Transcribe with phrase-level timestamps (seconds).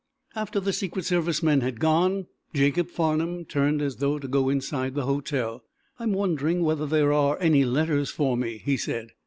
[0.35, 4.95] After, the Secret Service men had gone, Jacob Farnum turned as though to go inside
[4.95, 5.61] the hotel.
[5.99, 9.11] "I'm wondering whether there are any letters for me," he said.